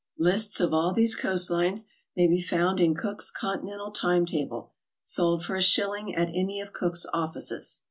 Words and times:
Lists 0.17 0.59
of 0.59 0.73
all 0.73 0.95
these 0.95 1.15
co<ast 1.15 1.51
lines 1.51 1.85
may 2.15 2.25
be 2.25 2.41
found 2.41 2.79
in 2.79 2.95
Cook's 2.95 3.29
Continental 3.29 3.91
Time 3.91 4.25
Table, 4.25 4.73
sold 5.03 5.43
for 5.45 5.55
a 5.55 5.61
shilling 5.61 6.15
at 6.15 6.29
any 6.33 6.59
of 6.59 6.73
Cook's 6.73 7.05
offices. 7.13 7.79